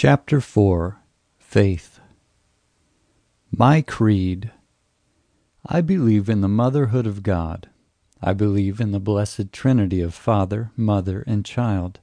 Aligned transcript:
Chapter 0.00 0.40
4 0.40 0.96
Faith 1.40 1.98
My 3.50 3.82
Creed 3.82 4.52
I 5.66 5.80
believe 5.80 6.28
in 6.28 6.40
the 6.40 6.46
motherhood 6.46 7.04
of 7.04 7.24
God. 7.24 7.68
I 8.22 8.32
believe 8.32 8.78
in 8.78 8.92
the 8.92 9.00
blessed 9.00 9.50
Trinity 9.50 10.00
of 10.00 10.14
Father, 10.14 10.70
Mother, 10.76 11.24
and 11.26 11.44
Child. 11.44 11.98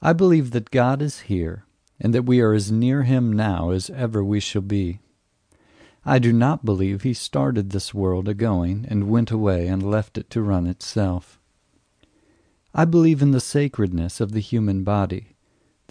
I 0.00 0.12
believe 0.12 0.50
that 0.50 0.72
God 0.72 1.00
is 1.00 1.20
here, 1.30 1.64
and 2.00 2.12
that 2.12 2.24
we 2.24 2.40
are 2.40 2.54
as 2.54 2.72
near 2.72 3.04
Him 3.04 3.32
now 3.32 3.70
as 3.70 3.88
ever 3.90 4.24
we 4.24 4.40
shall 4.40 4.60
be. 4.60 4.98
I 6.04 6.18
do 6.18 6.32
not 6.32 6.64
believe 6.64 7.02
He 7.02 7.14
started 7.14 7.70
this 7.70 7.94
world 7.94 8.26
a-going 8.26 8.84
and 8.88 9.08
went 9.08 9.30
away 9.30 9.68
and 9.68 9.88
left 9.88 10.18
it 10.18 10.28
to 10.30 10.42
run 10.42 10.66
itself. 10.66 11.38
I 12.74 12.84
believe 12.84 13.22
in 13.22 13.30
the 13.30 13.38
sacredness 13.38 14.20
of 14.20 14.32
the 14.32 14.40
human 14.40 14.82
body 14.82 15.31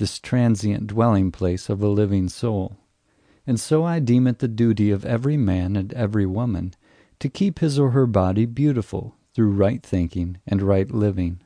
this 0.01 0.17
transient 0.17 0.87
dwelling 0.87 1.31
place 1.31 1.69
of 1.69 1.83
a 1.83 1.87
living 1.87 2.27
soul. 2.27 2.75
And 3.45 3.59
so 3.59 3.85
I 3.85 3.99
deem 3.99 4.25
it 4.25 4.39
the 4.39 4.47
duty 4.47 4.89
of 4.89 5.05
every 5.05 5.37
man 5.37 5.75
and 5.75 5.93
every 5.93 6.25
woman 6.25 6.73
to 7.19 7.29
keep 7.29 7.59
his 7.59 7.77
or 7.77 7.91
her 7.91 8.07
body 8.07 8.47
beautiful 8.47 9.15
through 9.35 9.51
right 9.51 9.83
thinking 9.83 10.39
and 10.47 10.63
right 10.63 10.89
living. 10.89 11.39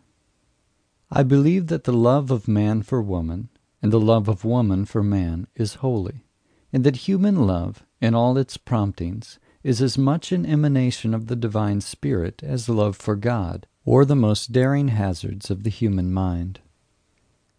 I 1.11 1.23
believe 1.23 1.67
that 1.67 1.83
the 1.83 1.91
love 1.91 2.31
of 2.31 2.47
man 2.47 2.81
for 2.81 3.01
woman 3.01 3.49
and 3.81 3.91
the 3.91 3.99
love 3.99 4.29
of 4.29 4.45
woman 4.45 4.85
for 4.85 5.03
man 5.03 5.47
is 5.55 5.75
holy, 5.75 6.23
and 6.71 6.85
that 6.85 7.07
human 7.07 7.45
love, 7.45 7.85
in 7.99 8.15
all 8.15 8.37
its 8.37 8.55
promptings, 8.55 9.37
is 9.63 9.81
as 9.81 9.97
much 9.97 10.31
an 10.31 10.45
emanation 10.45 11.13
of 11.13 11.27
the 11.27 11.35
divine 11.35 11.81
spirit 11.81 12.41
as 12.41 12.69
love 12.69 12.95
for 12.95 13.17
God, 13.17 13.67
or 13.83 14.05
the 14.05 14.15
most 14.15 14.53
daring 14.53 14.87
hazards 14.87 15.51
of 15.51 15.63
the 15.63 15.69
human 15.69 16.13
mind. 16.13 16.61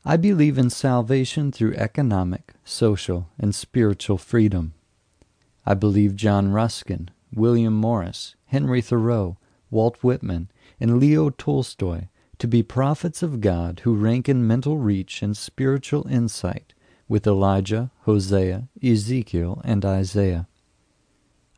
I 0.09 0.17
believe 0.17 0.57
in 0.57 0.71
salvation 0.71 1.51
through 1.51 1.75
economic, 1.75 2.55
social, 2.65 3.29
and 3.41 3.53
spiritual 3.53 4.19
freedom. 4.19 4.73
I 5.67 5.75
believe 5.75 6.15
John 6.15 6.53
Ruskin, 6.53 7.11
William 7.35 7.75
Morris, 7.75 8.37
Henry 8.45 8.81
Thoreau, 8.81 9.37
Walt 9.69 9.97
Whitman, 10.05 10.49
and 10.79 11.01
Leo 11.01 11.31
Tolstoy 11.31 12.07
to 12.39 12.47
be 12.47 12.63
prophets 12.63 13.21
of 13.21 13.41
God 13.41 13.81
who 13.81 13.97
rank 13.97 14.29
in 14.29 14.47
mental 14.47 14.79
reach 14.79 15.23
and 15.23 15.37
spiritual 15.37 16.07
insight 16.07 16.73
with 17.09 17.27
Elijah, 17.27 17.91
Hosea, 18.03 18.69
Ezekiel, 18.81 19.61
and 19.65 19.85
Isaiah. 19.85 20.47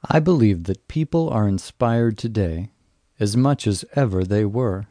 I 0.09 0.20
believe 0.20 0.65
that 0.65 0.89
people 0.89 1.28
are 1.28 1.47
inspired 1.47 2.17
today 2.17 2.70
as 3.20 3.37
much 3.37 3.67
as 3.67 3.84
ever 3.94 4.25
they 4.25 4.47
were. 4.47 4.87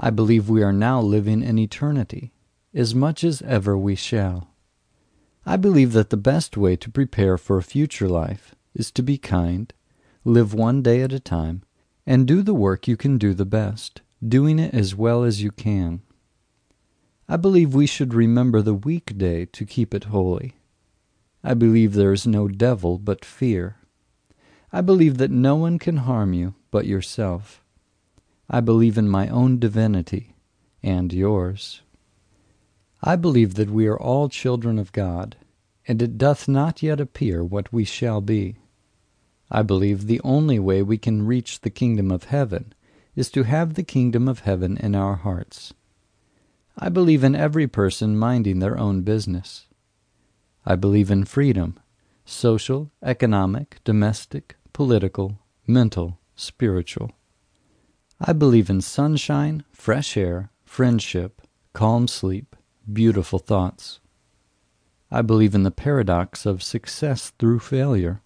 I 0.00 0.10
believe 0.10 0.48
we 0.48 0.64
are 0.64 0.72
now 0.72 1.00
living 1.00 1.40
in 1.40 1.56
eternity 1.56 2.32
as 2.78 2.94
much 2.94 3.24
as 3.24 3.42
ever 3.42 3.76
we 3.76 3.96
shall. 3.96 4.48
I 5.44 5.56
believe 5.56 5.92
that 5.94 6.10
the 6.10 6.16
best 6.16 6.56
way 6.56 6.76
to 6.76 6.90
prepare 6.90 7.36
for 7.36 7.58
a 7.58 7.62
future 7.62 8.08
life 8.08 8.54
is 8.72 8.92
to 8.92 9.02
be 9.02 9.18
kind, 9.18 9.72
live 10.24 10.54
one 10.54 10.80
day 10.80 11.02
at 11.02 11.12
a 11.12 11.18
time, 11.18 11.64
and 12.06 12.24
do 12.24 12.40
the 12.40 12.54
work 12.54 12.86
you 12.86 12.96
can 12.96 13.18
do 13.18 13.34
the 13.34 13.44
best, 13.44 14.00
doing 14.26 14.60
it 14.60 14.72
as 14.72 14.94
well 14.94 15.24
as 15.24 15.42
you 15.42 15.50
can. 15.50 16.02
I 17.28 17.36
believe 17.36 17.74
we 17.74 17.86
should 17.86 18.14
remember 18.14 18.62
the 18.62 18.74
weekday 18.74 19.44
to 19.46 19.66
keep 19.66 19.92
it 19.92 20.04
holy. 20.04 20.54
I 21.42 21.54
believe 21.54 21.94
there 21.94 22.12
is 22.12 22.26
no 22.26 22.46
devil 22.46 22.96
but 22.98 23.24
fear. 23.24 23.76
I 24.72 24.82
believe 24.82 25.18
that 25.18 25.32
no 25.32 25.56
one 25.56 25.80
can 25.80 25.98
harm 25.98 26.32
you 26.32 26.54
but 26.70 26.86
yourself. 26.86 27.60
I 28.48 28.60
believe 28.60 28.96
in 28.96 29.08
my 29.08 29.28
own 29.28 29.58
divinity 29.58 30.36
and 30.80 31.12
yours. 31.12 31.82
I 33.02 33.16
believe 33.16 33.54
that 33.54 33.70
we 33.70 33.86
are 33.86 33.98
all 33.98 34.28
children 34.28 34.78
of 34.78 34.92
God, 34.92 35.36
and 35.86 36.02
it 36.02 36.18
doth 36.18 36.48
not 36.48 36.82
yet 36.82 37.00
appear 37.00 37.44
what 37.44 37.72
we 37.72 37.84
shall 37.84 38.20
be. 38.20 38.56
I 39.50 39.62
believe 39.62 40.06
the 40.06 40.20
only 40.22 40.58
way 40.58 40.82
we 40.82 40.98
can 40.98 41.26
reach 41.26 41.60
the 41.60 41.70
kingdom 41.70 42.10
of 42.10 42.24
heaven 42.24 42.74
is 43.14 43.30
to 43.30 43.44
have 43.44 43.74
the 43.74 43.82
kingdom 43.82 44.28
of 44.28 44.40
heaven 44.40 44.76
in 44.76 44.94
our 44.94 45.14
hearts. 45.14 45.72
I 46.76 46.88
believe 46.88 47.24
in 47.24 47.34
every 47.34 47.66
person 47.66 48.16
minding 48.16 48.58
their 48.58 48.78
own 48.78 49.02
business. 49.02 49.66
I 50.66 50.76
believe 50.76 51.10
in 51.10 51.24
freedom, 51.24 51.78
social, 52.24 52.90
economic, 53.02 53.78
domestic, 53.84 54.56
political, 54.72 55.38
mental, 55.66 56.18
spiritual. 56.36 57.12
I 58.20 58.32
believe 58.32 58.68
in 58.68 58.80
sunshine, 58.80 59.64
fresh 59.72 60.16
air, 60.16 60.50
friendship, 60.64 61.40
calm 61.72 62.06
sleep, 62.06 62.54
beautiful 62.92 63.38
thoughts. 63.38 64.00
I 65.10 65.22
believe 65.22 65.54
in 65.54 65.62
the 65.62 65.70
paradox 65.70 66.44
of 66.46 66.62
success 66.62 67.32
through 67.38 67.60
failure. 67.60 68.22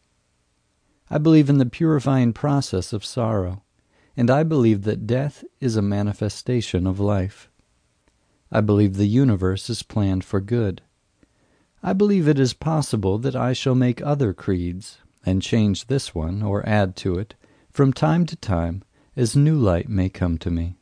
I 1.11 1.19
believe 1.19 1.51
in 1.51 1.59
the 1.59 1.67
purifying 1.67 2.33
process 2.33 2.93
of 2.93 3.05
sorrow, 3.05 3.63
and 4.17 4.31
I 4.31 4.43
believe 4.43 4.83
that 4.83 5.07
death 5.07 5.45
is 5.61 5.77
a 5.77 5.83
manifestation 5.83 6.87
of 6.87 6.99
life. 6.99 7.51
I 8.51 8.61
believe 8.61 8.97
the 8.97 9.07
universe 9.07 9.71
is 9.71 9.83
planned 9.83 10.25
for 10.25 10.41
good. 10.41 10.83
I 11.83 11.93
believe 11.93 12.29
it 12.29 12.39
is 12.39 12.53
possible 12.53 13.19
that 13.19 13.37
I 13.37 13.53
shall 13.53 13.75
make 13.75 14.01
other 14.03 14.33
creeds, 14.33 14.99
and 15.25 15.43
change 15.43 15.87
this 15.87 16.15
one 16.15 16.43
or 16.43 16.69
add 16.69 16.97
to 16.97 17.19
it, 17.19 17.35
from 17.71 17.93
time 17.93 18.27
to 18.27 18.37
time, 18.37 18.83
as 19.17 19.37
new 19.37 19.57
light 19.57 19.89
may 19.89 20.09
come 20.09 20.39
to 20.39 20.51
me. 20.51 20.77